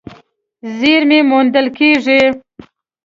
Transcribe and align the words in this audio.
زېرمې 0.77 1.19
موندل 1.29 1.67
کېږي. 1.77 2.21